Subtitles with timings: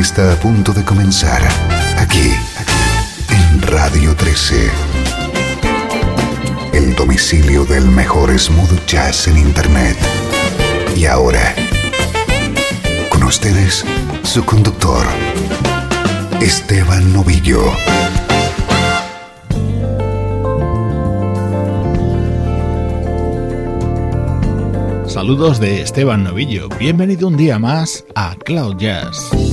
[0.00, 1.42] Está a punto de comenzar
[1.98, 2.32] aquí,
[3.28, 4.70] en Radio 13.
[6.72, 9.96] El domicilio del mejor smooth jazz en Internet.
[10.96, 11.54] Y ahora,
[13.10, 13.84] con ustedes,
[14.22, 15.06] su conductor,
[16.40, 17.62] Esteban Novillo.
[25.06, 26.68] Saludos de Esteban Novillo.
[26.78, 29.51] Bienvenido un día más a Cloud Jazz.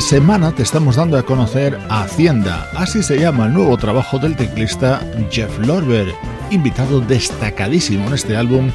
[0.00, 5.00] Semana te estamos dando a conocer Hacienda, así se llama el nuevo trabajo del teclista
[5.30, 6.14] Jeff Lorber,
[6.50, 8.70] invitado destacadísimo en este álbum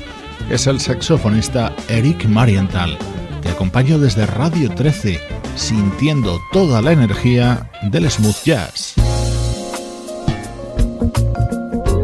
[0.49, 2.97] es el saxofonista Eric Marienthal.
[3.41, 5.19] Te acompaño desde Radio 13,
[5.55, 9.02] sintiendo toda la energía del smooth jazz.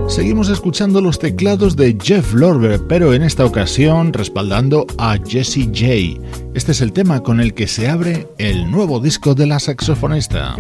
[0.10, 6.20] Seguimos escuchando los teclados de Jeff Lorber, pero en esta ocasión respaldando a Jesse J.
[6.56, 10.58] Este es el tema con el que se abre el nuevo disco de la saxofonista.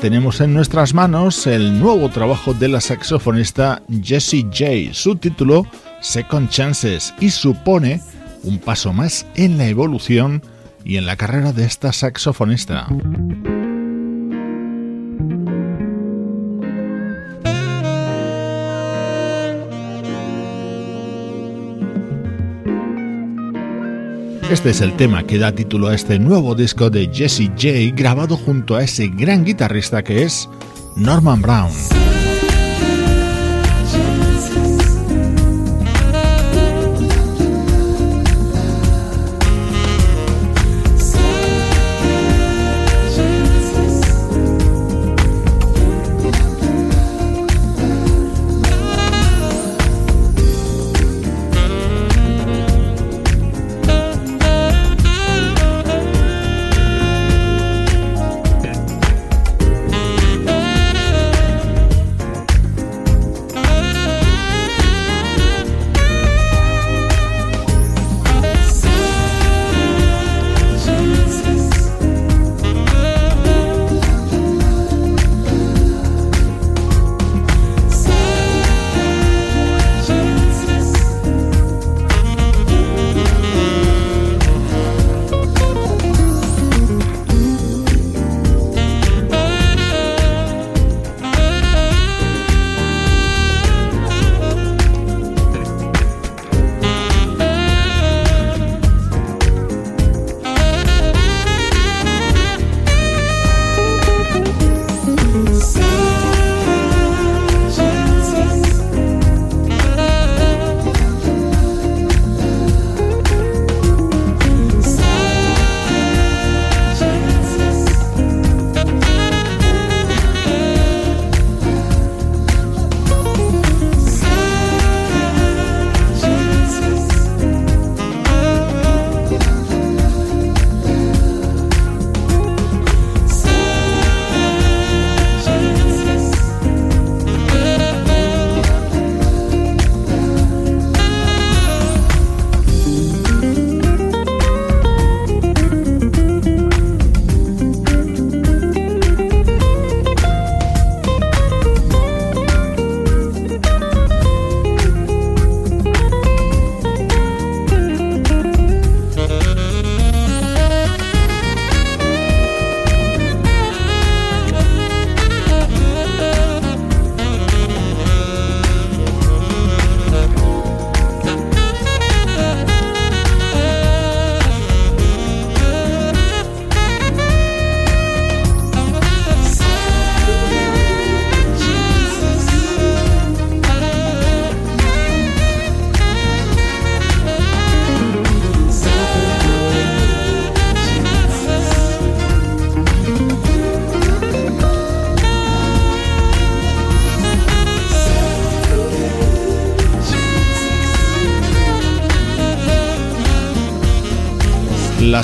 [0.00, 4.92] Tenemos en nuestras manos el nuevo trabajo de la saxofonista Jessie J.
[4.94, 5.66] Su título,
[6.00, 8.00] Second Chances, y supone
[8.42, 10.42] un paso más en la evolución
[10.84, 12.86] y en la carrera de esta saxofonista.
[24.52, 28.36] Este es el tema que da título a este nuevo disco de Jesse J grabado
[28.36, 30.46] junto a ese gran guitarrista que es
[30.94, 31.70] Norman Brown.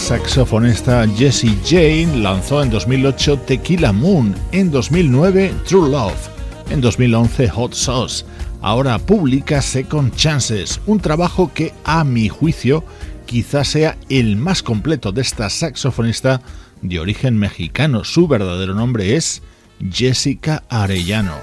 [0.09, 6.31] Saxofonista Jesse Jane lanzó en 2008 Tequila Moon, en 2009 True Love,
[6.71, 8.25] en 2011 Hot Sauce.
[8.63, 12.85] Ahora publica Second Chances, un trabajo que a mi juicio
[13.27, 16.41] quizás sea el más completo de esta saxofonista
[16.81, 18.03] de origen mexicano.
[18.03, 19.43] Su verdadero nombre es
[19.91, 21.35] Jessica Arellano.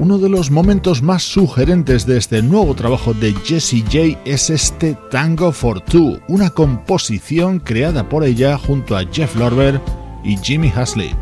[0.00, 4.96] Uno de los momentos más sugerentes de este nuevo trabajo de Jessie J es este
[5.10, 9.80] Tango for Two, una composición creada por ella junto a Jeff Lorber
[10.22, 11.16] y Jimmy Haslip.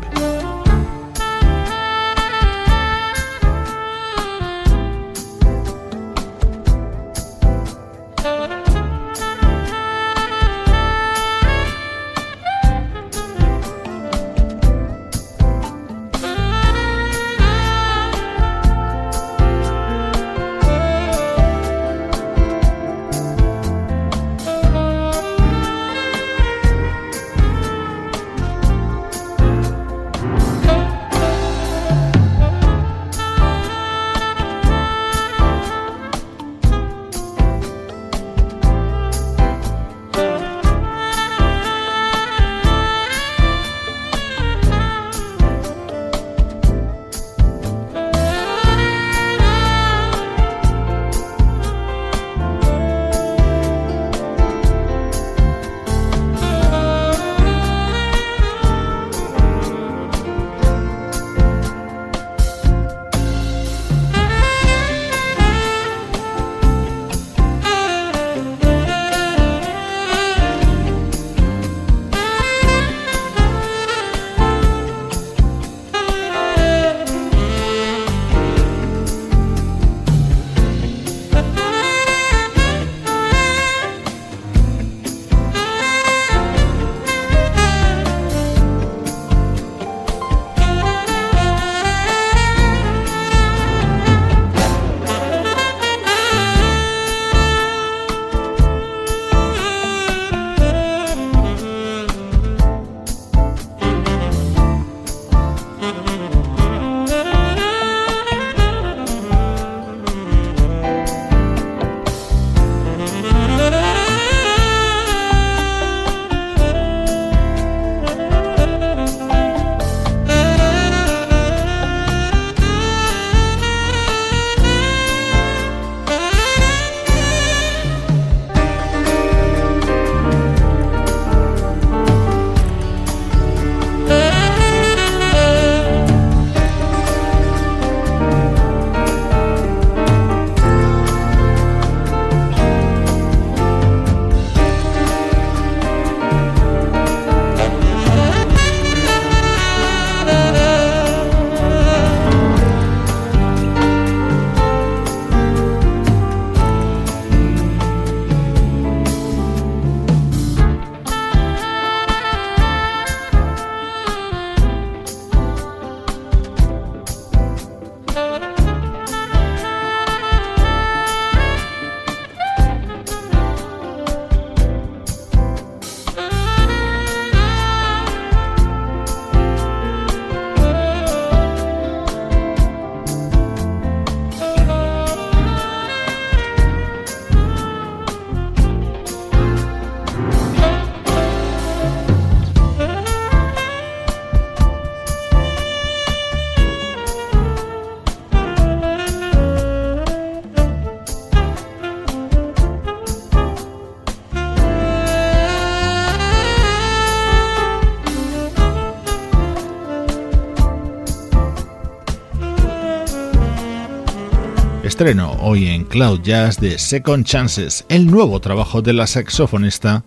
[214.97, 220.03] Estreno hoy en Cloud Jazz de Second Chances, el nuevo trabajo de la saxofonista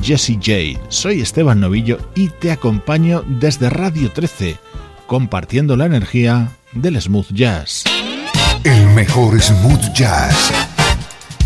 [0.00, 0.80] Jessie J.
[0.90, 4.56] Soy Esteban Novillo y te acompaño desde Radio 13,
[5.08, 7.82] compartiendo la energía del smooth jazz.
[8.62, 10.52] El mejor smooth jazz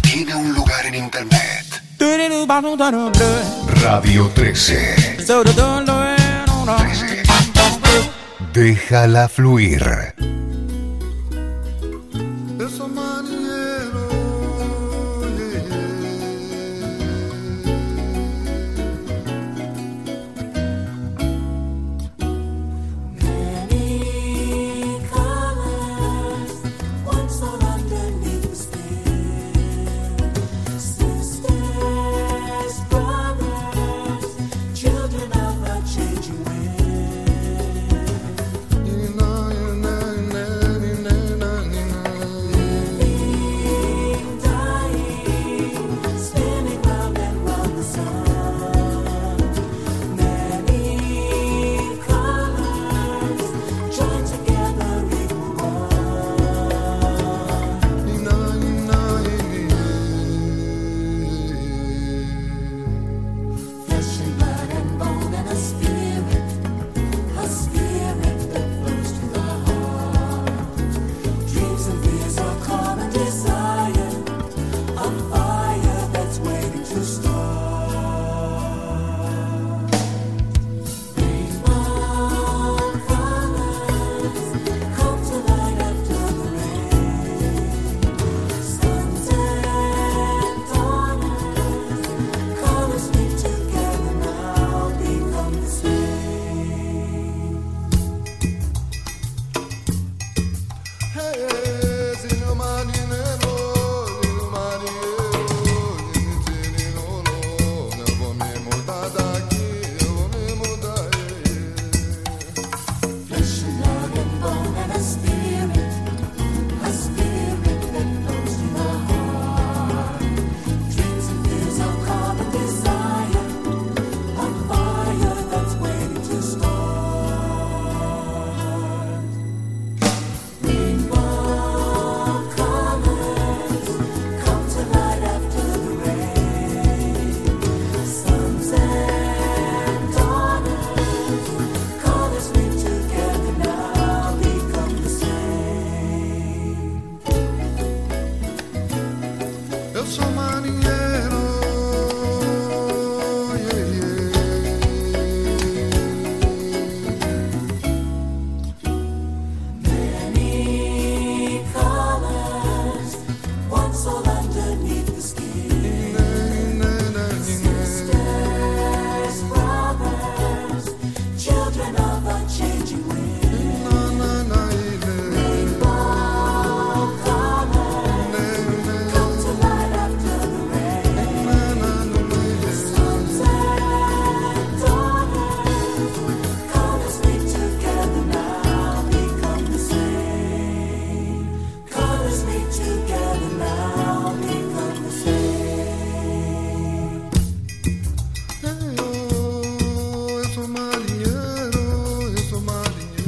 [0.02, 1.64] tiene un lugar en internet.
[3.81, 5.16] Radio 13.
[6.74, 7.22] 13.
[8.52, 10.12] Déjala fluir.
[13.42, 14.31] mañanero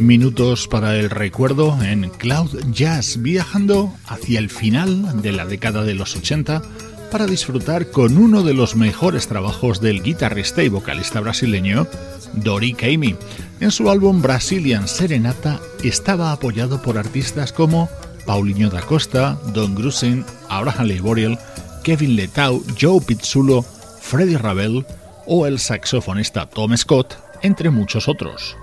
[0.05, 5.95] minutos para el recuerdo en Cloud Jazz, viajando hacia el final de la década de
[5.95, 6.63] los 80
[7.11, 11.87] para disfrutar con uno de los mejores trabajos del guitarrista y vocalista brasileño
[12.35, 13.17] Dori Caymmi.
[13.61, 17.89] En su álbum Brazilian Serenata estaba apoyado por artistas como
[18.27, 21.39] Paulinho da Costa, Don Grusin, Abraham Leiboriel,
[21.83, 24.87] Kevin Letau, Joe Pizzulo, Freddie Ravel
[25.27, 28.57] o el saxofonista Tom Scott, entre muchos otros.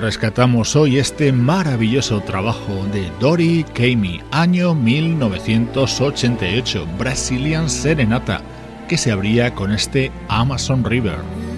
[0.00, 8.40] Rescatamos hoy este maravilloso trabajo de Dori Kamey, año 1988, Brazilian Serenata,
[8.88, 11.49] que se abría con este Amazon River.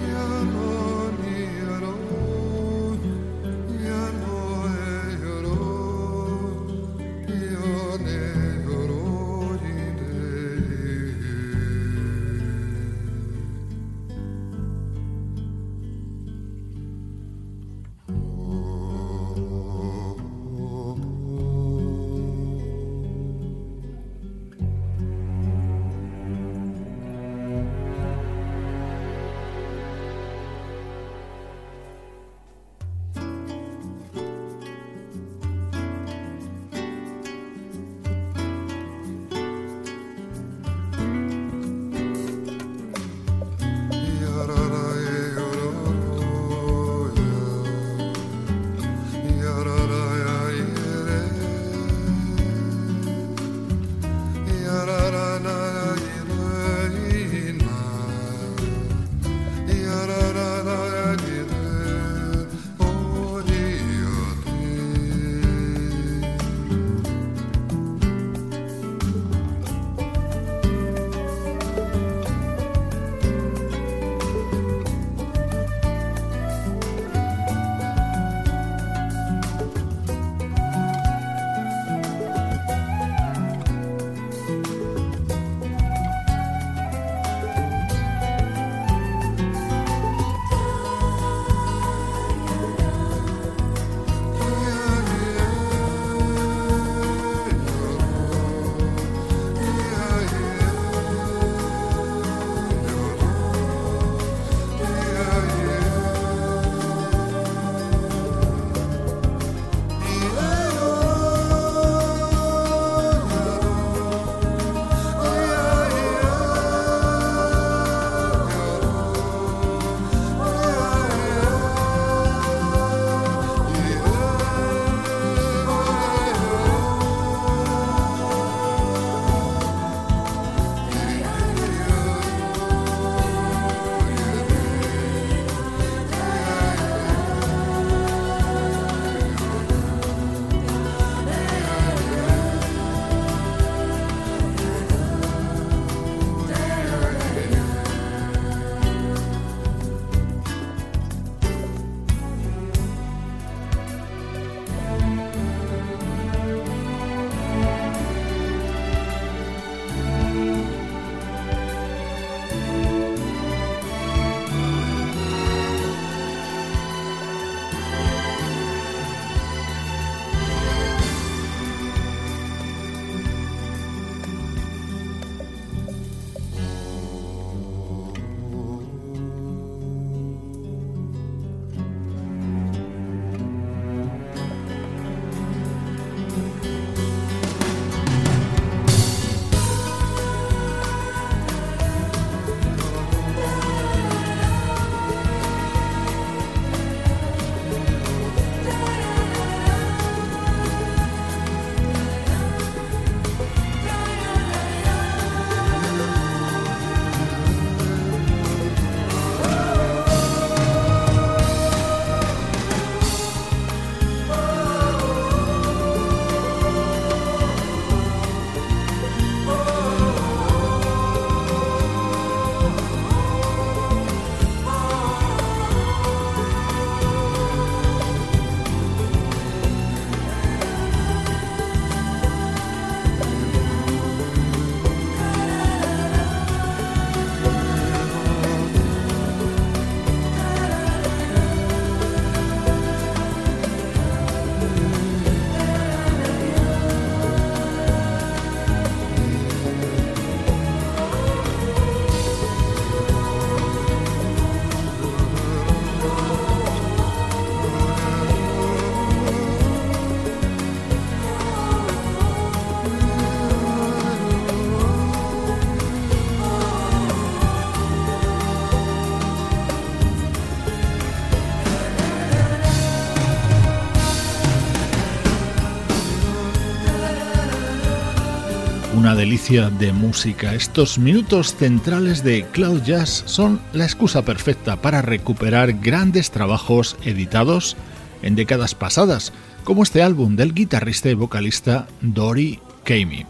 [279.23, 280.53] Delicia de música.
[280.53, 287.77] Estos minutos centrales de Cloud Jazz son la excusa perfecta para recuperar grandes trabajos editados
[288.21, 289.31] en décadas pasadas,
[289.63, 293.25] como este álbum del guitarrista y vocalista Dory Kamey.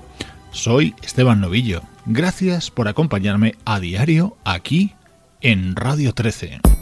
[0.50, 1.84] Soy Esteban Novillo.
[2.08, 4.96] Gracias por acompañarme a diario aquí
[5.42, 6.73] en Radio 13.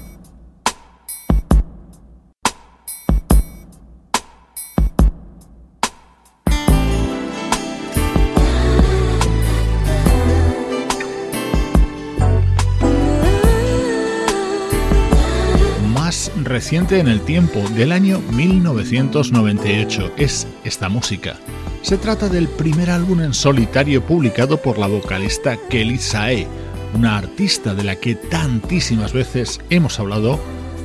[16.51, 21.37] Reciente en el tiempo, del año 1998, es esta música.
[21.81, 26.47] Se trata del primer álbum en solitario publicado por la vocalista Kelly Sae,
[26.93, 30.39] una artista de la que tantísimas veces hemos hablado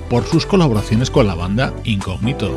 [0.09, 2.57] por sus colaboraciones con la banda Incognito.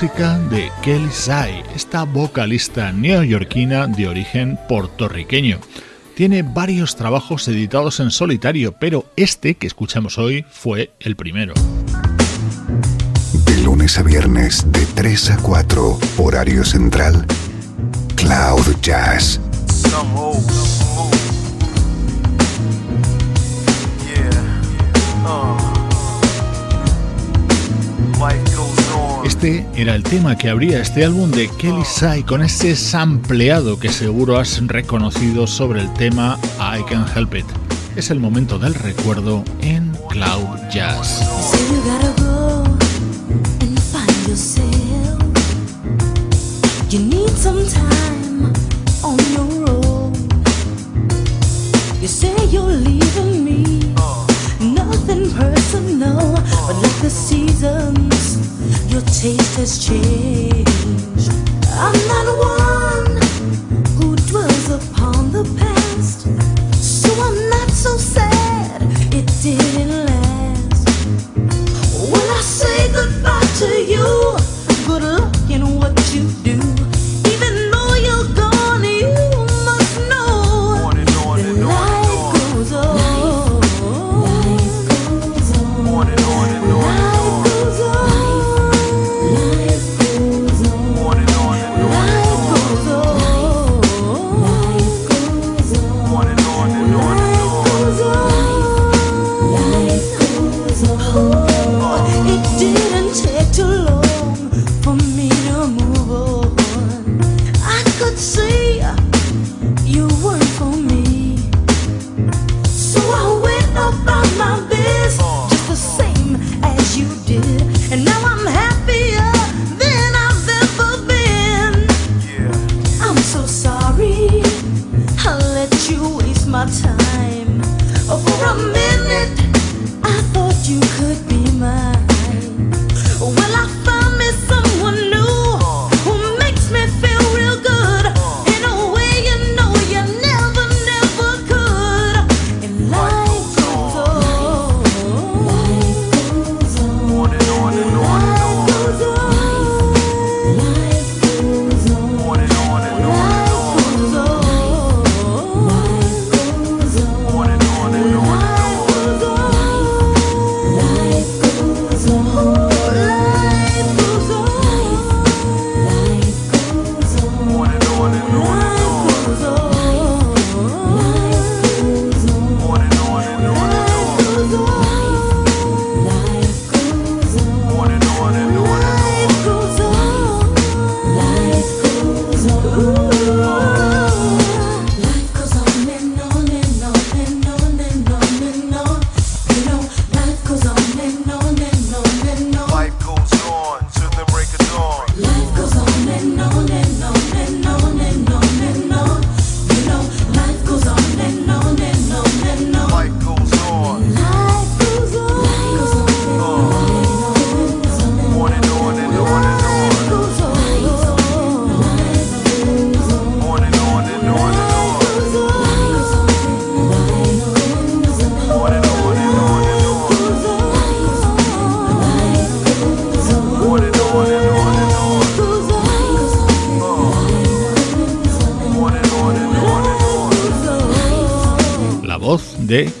[0.00, 5.58] Música de Kelly Sai, esta vocalista neoyorquina de origen puertorriqueño.
[6.16, 11.52] Tiene varios trabajos editados en solitario, pero este que escuchamos hoy fue el primero.
[13.44, 17.26] De lunes a viernes, de 3 a 4, horario central,
[18.16, 19.38] Cloud Jazz.
[29.42, 33.88] Este era el tema que abría este álbum de Kelly Sai con ese sampleado que
[33.88, 37.46] seguro has reconocido sobre el tema I Can Help It.
[37.96, 41.22] Es el momento del recuerdo en Cloud Jazz.
[58.88, 61.32] Your taste has changed.
[61.72, 62.79] I'm not one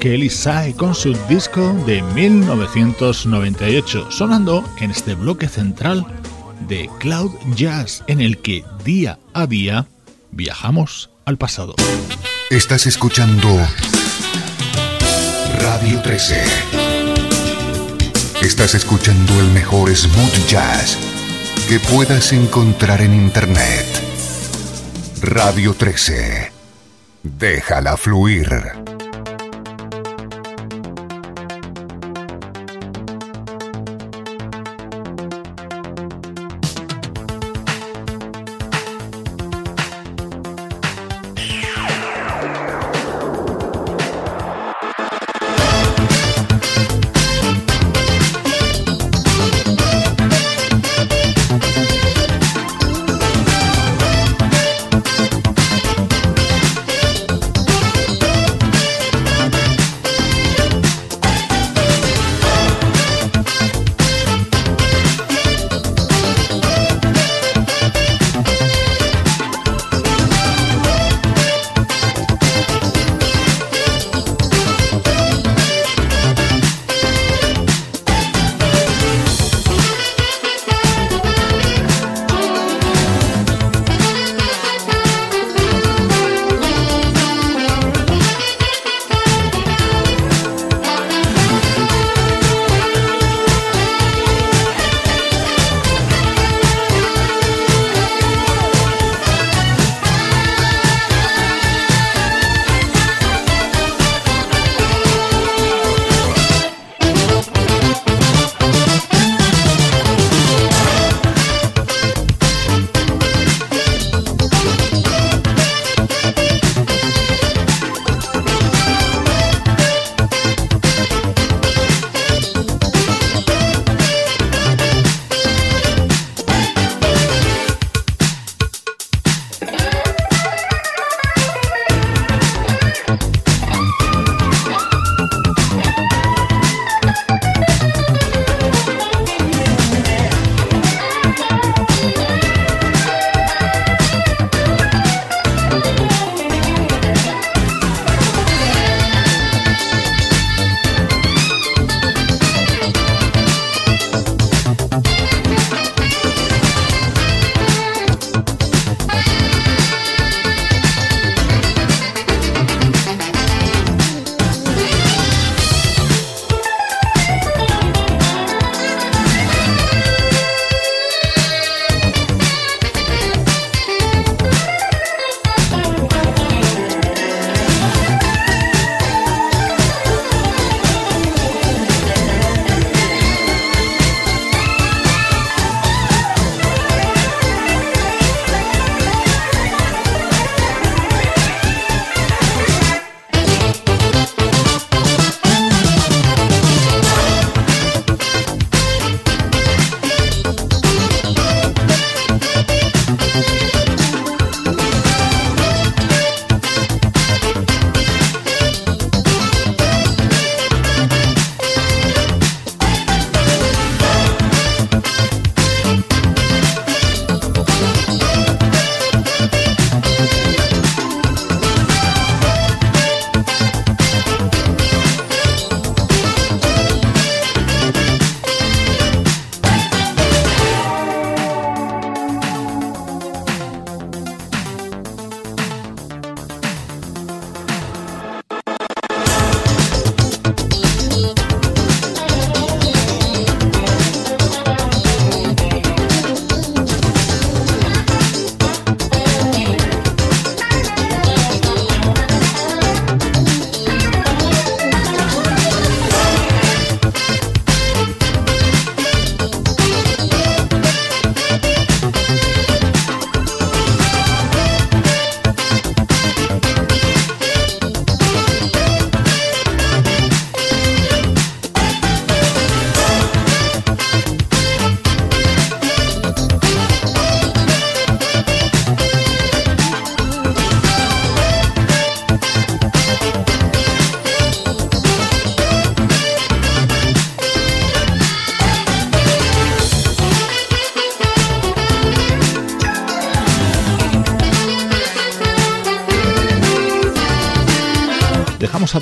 [0.00, 6.06] Kelly Sai con su disco de 1998, sonando en este bloque central
[6.68, 9.86] de Cloud Jazz, en el que día a día
[10.30, 11.74] viajamos al pasado.
[12.50, 13.48] Estás escuchando
[15.60, 16.42] Radio 13.
[18.42, 20.98] Estás escuchando el mejor smooth jazz
[21.68, 23.86] que puedas encontrar en Internet.
[25.22, 26.52] Radio 13.
[27.22, 28.79] Déjala fluir.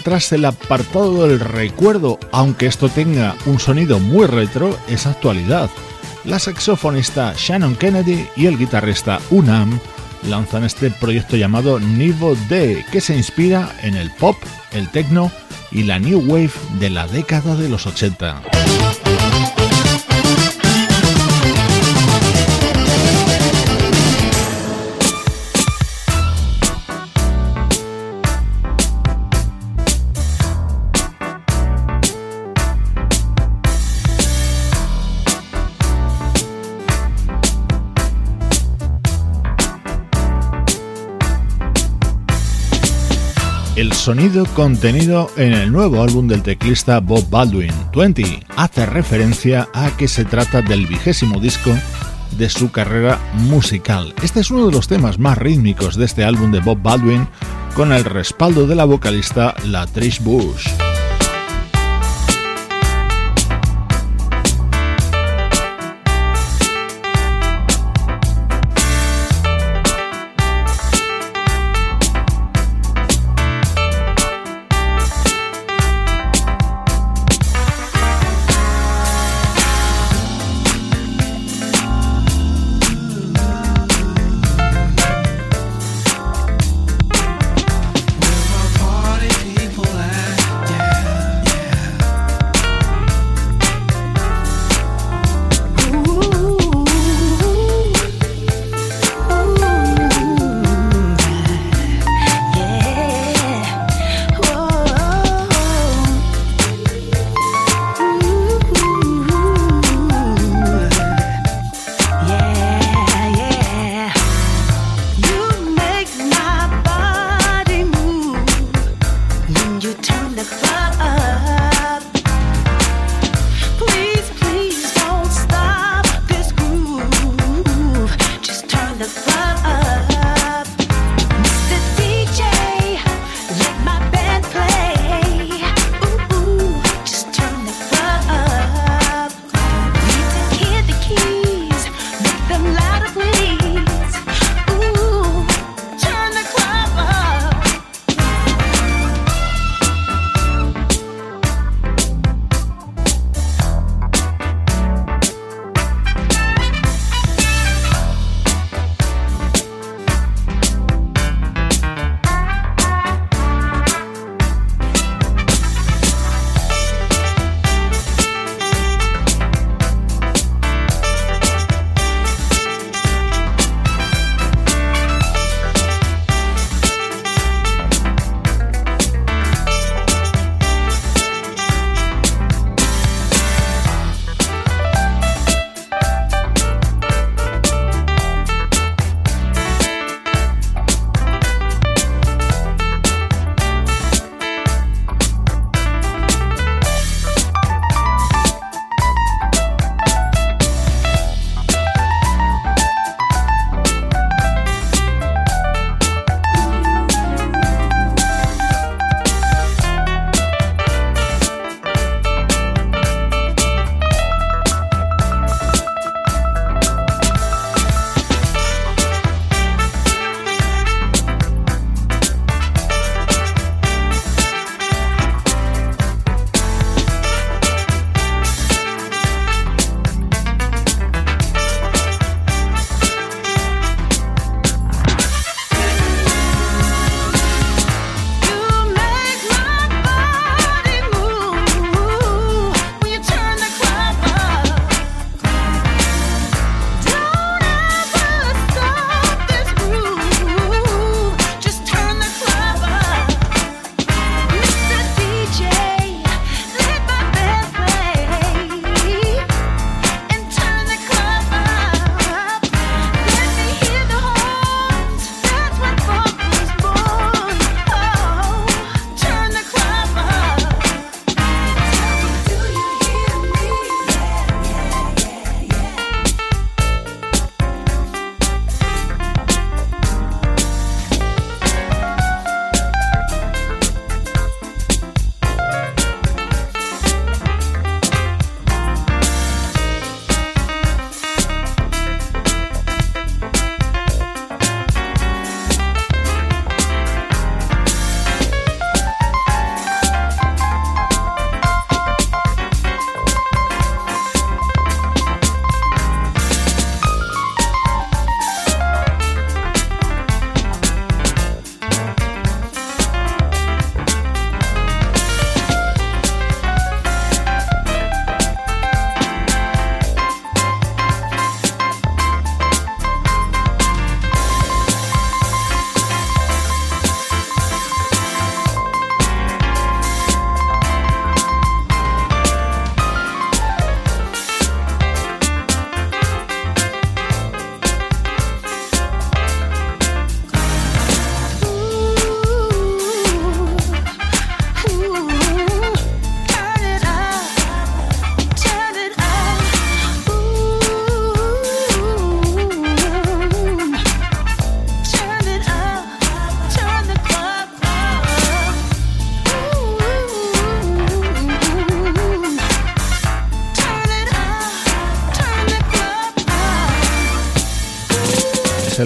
[0.08, 5.68] Atrás el apartado del recuerdo, aunque esto tenga un sonido muy retro, es actualidad.
[6.24, 9.78] La saxofonista Shannon Kennedy y el guitarrista Unam
[10.26, 14.36] lanzan este proyecto llamado Nivo D, que se inspira en el pop,
[14.72, 15.30] el techno
[15.70, 18.67] y la new wave de la década de los 80.
[43.98, 50.06] Sonido contenido en el nuevo álbum del teclista Bob Baldwin, 20, hace referencia a que
[50.06, 51.76] se trata del vigésimo disco
[52.38, 54.14] de su carrera musical.
[54.22, 57.28] Este es uno de los temas más rítmicos de este álbum de Bob Baldwin,
[57.74, 60.87] con el respaldo de la vocalista Latrice Bush.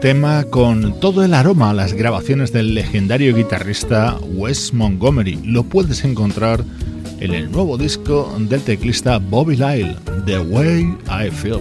[0.01, 5.39] tema con todo el aroma a las grabaciones del legendario guitarrista Wes Montgomery.
[5.45, 6.65] Lo puedes encontrar
[7.21, 11.61] en el nuevo disco del teclista Bobby Lyle, The Way I Feel.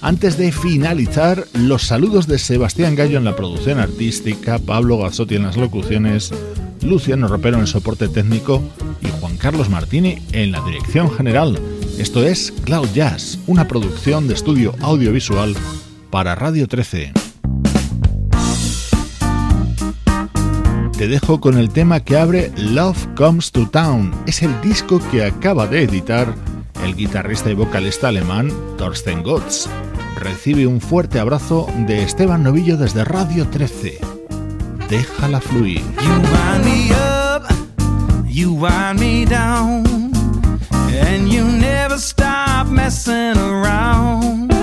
[0.00, 5.42] Antes de finalizar, los saludos de Sebastián Gallo en la producción artística, Pablo Gazzotti en
[5.42, 6.32] las locuciones,
[6.80, 8.62] Luciano Ropero en el soporte técnico
[9.02, 11.58] y Juan Carlos Martini en la dirección general.
[11.98, 15.54] Esto es Cloud Jazz, una producción de estudio audiovisual
[16.10, 17.25] para Radio 13.
[20.96, 24.14] te dejo con el tema que abre Love Comes to Town.
[24.26, 26.34] Es el disco que acaba de editar
[26.82, 29.66] el guitarrista y vocalista alemán Thorsten Gotz.
[30.18, 33.98] Recibe un fuerte abrazo de Esteban Novillo desde Radio 13.
[34.88, 35.82] Déjala fluir.
[36.02, 37.44] You wind me up,
[38.26, 39.84] you wind me down,
[40.70, 44.55] and you never stop messing around.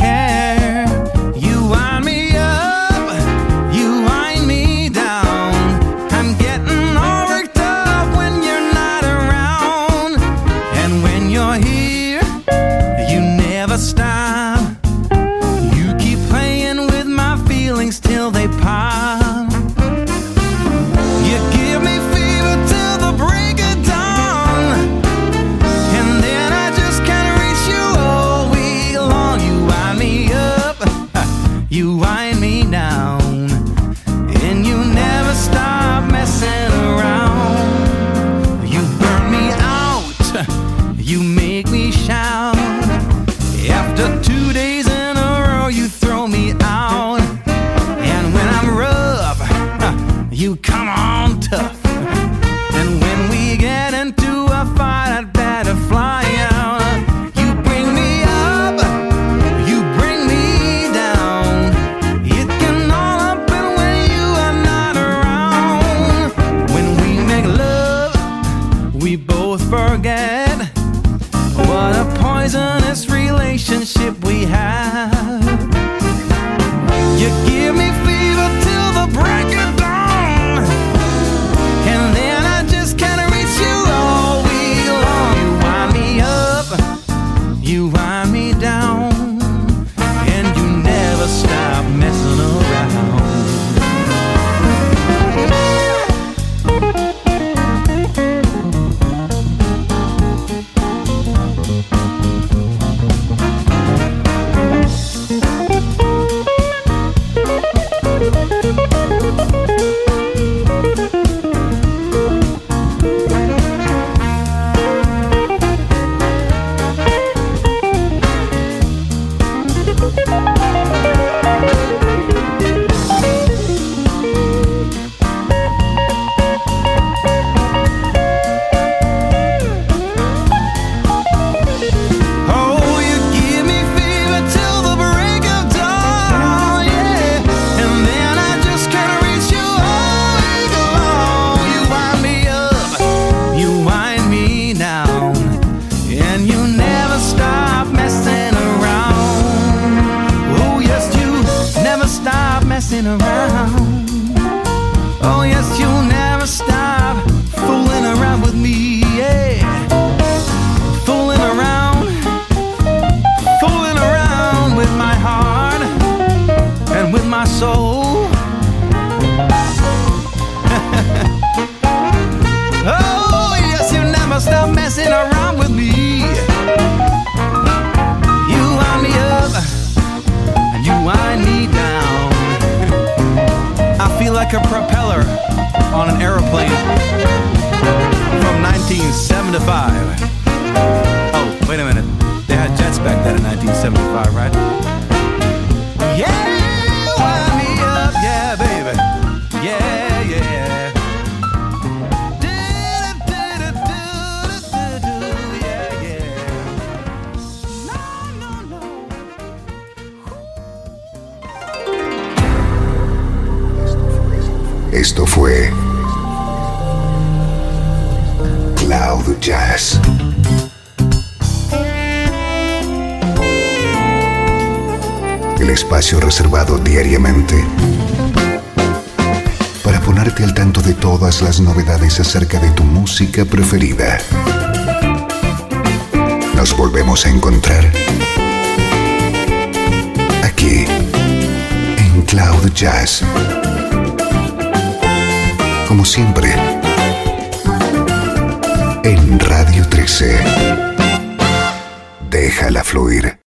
[0.00, 0.49] can.
[31.70, 31.94] You